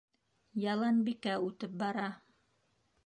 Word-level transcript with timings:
Яланбикә 0.63 1.35
үтеп 1.49 1.77
бара. 1.85 2.09